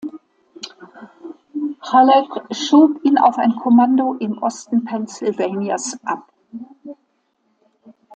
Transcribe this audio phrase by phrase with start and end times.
[1.83, 6.27] Halleck schob ihn auf ein Kommando im Osten Pennsylvanias ab.